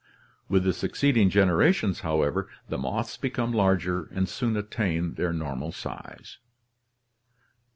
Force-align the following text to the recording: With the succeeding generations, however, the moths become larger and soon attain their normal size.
With 0.49 0.63
the 0.63 0.73
succeeding 0.73 1.29
generations, 1.29 1.99
however, 1.99 2.49
the 2.67 2.79
moths 2.79 3.17
become 3.17 3.51
larger 3.51 4.05
and 4.11 4.27
soon 4.27 4.57
attain 4.57 5.13
their 5.13 5.31
normal 5.31 5.71
size. 5.71 6.39